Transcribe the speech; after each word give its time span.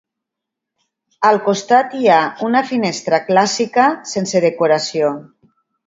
Al 1.29 1.37
costat 1.49 1.93
hi 1.99 2.09
ha 2.13 2.17
una 2.49 2.65
finestra 2.73 3.23
clàssica 3.31 3.87
sense 4.17 4.47
decoració. 4.51 5.17